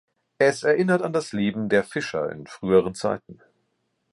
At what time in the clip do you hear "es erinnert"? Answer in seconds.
0.39-1.03